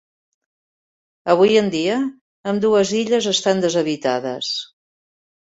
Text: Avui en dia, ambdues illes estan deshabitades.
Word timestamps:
Avui 1.33 1.59
en 1.61 1.69
dia, 1.75 1.99
ambdues 2.53 2.95
illes 3.03 3.29
estan 3.35 3.63
deshabitades. 3.67 4.53